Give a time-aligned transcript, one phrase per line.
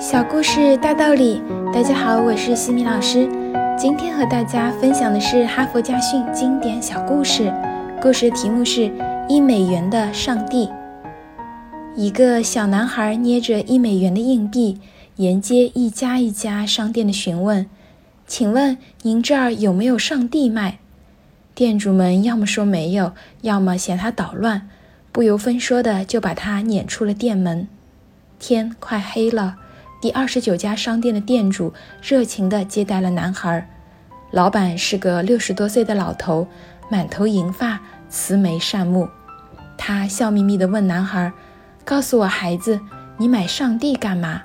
[0.00, 1.42] 小故事大道理，
[1.74, 3.28] 大家好，我是西米老师。
[3.76, 7.52] 今天和大家分享的是哈佛家训经典小故事，
[8.00, 8.92] 故事题目是
[9.28, 10.70] 一美元的上帝。
[11.96, 14.80] 一个小男孩捏着一美元的硬币，
[15.16, 17.66] 沿街一家一家商店的询问
[18.24, 20.78] ：“请问您这儿有没有上帝卖？”
[21.56, 24.68] 店主们要么说没有，要么嫌他捣乱，
[25.10, 27.66] 不由分说的就把他撵出了店门。
[28.38, 29.56] 天快黑了。
[30.00, 33.68] 第二十九家商店的店主热情地接待了男孩。
[34.30, 36.46] 老板是个六十多岁的老头，
[36.88, 39.08] 满头银发，慈眉善目。
[39.76, 41.32] 他笑眯眯地问男孩
[41.84, 42.78] ：“告诉我，孩子，
[43.16, 44.42] 你买上帝干嘛？”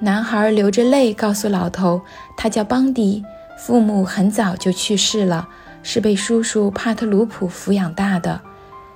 [0.00, 2.02] 男孩流着泪告诉老头
[2.36, 3.24] ：“他叫邦迪，
[3.56, 5.48] 父母很早就去世了，
[5.84, 8.40] 是被叔叔帕特鲁普抚养大的。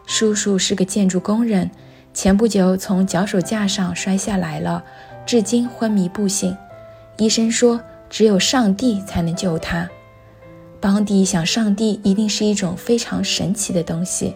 [0.06, 1.70] 叔叔是个建筑工人，
[2.12, 4.82] 前不久从脚手架上摔下来了。”
[5.26, 6.56] 至今昏迷不醒，
[7.18, 9.88] 医生说只有上帝才能救他。
[10.80, 14.34] 邦迪想，上帝一定是一种非常神奇的东西。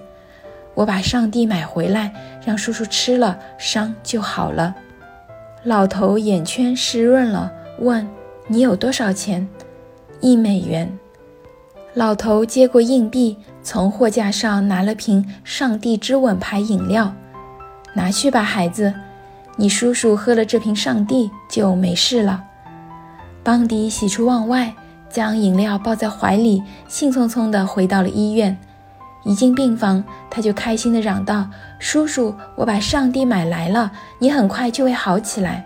[0.74, 2.12] 我把上帝买回来，
[2.44, 4.74] 让叔叔吃了，伤就好了。
[5.62, 8.06] 老头眼圈湿润了，问
[8.46, 9.48] ：“你有多少钱？”
[10.20, 10.98] 一美元。
[11.94, 17.14] 老头接过硬币，从货架上拿了瓶“上帝之吻”牌饮料，
[17.94, 18.92] 拿去吧，孩子。
[19.56, 22.42] 你叔叔喝了这瓶上帝就没事了。
[23.42, 24.74] 邦迪喜出望外，
[25.08, 28.56] 将饮料抱在怀里，兴冲冲地回到了医院。
[29.22, 35.64] 一进病房，他就开心地嚷道：“叔叔，我把上帝买来了，你很快就会好起来。”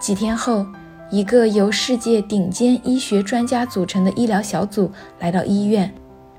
[0.00, 0.64] 几天后，
[1.10, 5.92] 一个由世界顶尖医学专家组成的医疗小组来到医院，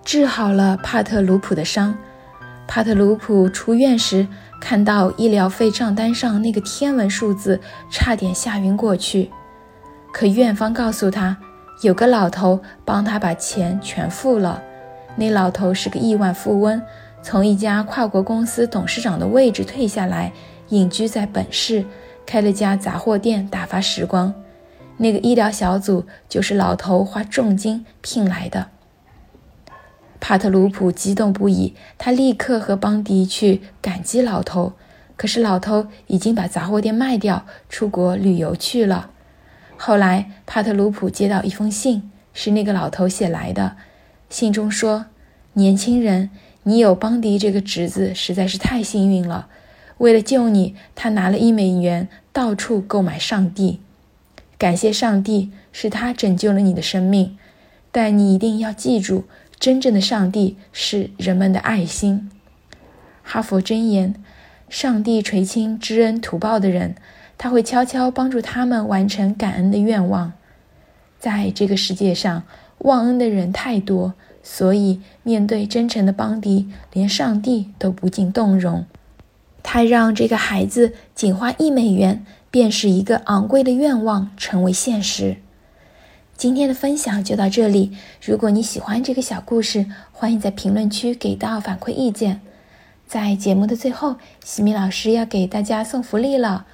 [0.03, 1.95] 治好了帕特鲁普的伤。
[2.67, 4.27] 帕特鲁普出院时。
[4.57, 7.59] 看到医疗费账单上那个天文数字，
[7.91, 9.29] 差点吓晕过去。
[10.11, 11.37] 可院方告诉他，
[11.81, 14.63] 有个老头帮他把钱全付了。
[15.15, 16.81] 那老头是个亿万富翁，
[17.21, 20.31] 从一家跨国公司董事长的位置退下来，
[20.69, 21.85] 隐居在本市，
[22.25, 24.33] 开了家杂货店打发时光。
[24.97, 28.65] 那个医疗小组就是老头花重金聘来的。
[30.27, 34.73] 帕特鲁普激动不已，他立刻和邦迪去感激老头。
[35.15, 39.11] 可是老头已经把杂货店卖掉，出国旅游去了。
[39.77, 43.75] 后来，帕特鲁普接到一封信，是那个老头写来的。
[44.31, 45.05] 信中说
[45.53, 46.31] ：“年轻人，
[46.63, 49.45] 你有邦迪这个侄子，实在是太幸运了。
[49.99, 53.79] 为了救你，他拿了一美元，到处购买上帝。
[54.57, 57.37] 感谢上帝，是他拯救了你的生命。
[57.91, 59.25] 但你一定要记住。”
[59.65, 62.29] 真正的上帝是人们的爱心。
[63.23, 64.13] 哈佛箴言：
[64.69, 66.93] 上帝垂青知恩图报的人，
[67.35, 70.33] 他会悄悄帮助他们完成感恩的愿望。
[71.17, 72.43] 在这个世界上，
[72.77, 78.85] 忘恩的人太多，所以面对真诚的邦迪，连上帝都不禁动容。
[79.63, 85.37] 他让这个孩子仅花一美元，便使一个昂贵的愿望成为现实。
[86.37, 87.91] 今天的分享就到这里。
[88.21, 92.41] 如果你喜欢这个小故事，欢迎在评论区给到反馈意见。
[93.07, 96.65] 在节目的最后，西米老师要给大家送福利了。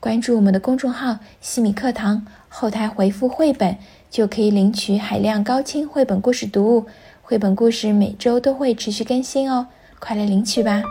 [0.00, 3.76] 关注我们的公众号“西米课堂”，后台回复“绘本”
[4.08, 6.86] 就可以领取海量高清绘本故事读物。
[7.20, 9.66] 绘本故事每周都会持续更新哦，
[9.98, 10.82] 快来领取吧！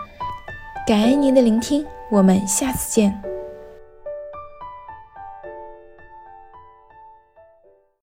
[0.85, 3.26] 感恩您的聆听，我们下次见。